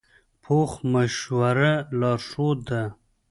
[0.43, 2.81] پوخ مشوره لارښوونه ده